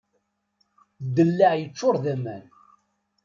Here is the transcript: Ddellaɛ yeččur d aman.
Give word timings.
Ddellaɛ 1.05 1.53
yeččur 1.57 1.95
d 2.03 2.05
aman. 2.13 2.45